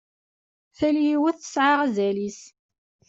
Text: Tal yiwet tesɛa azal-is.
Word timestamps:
Tal 0.77 0.95
yiwet 1.05 1.37
tesɛa 1.39 1.75
azal-is. 1.85 2.39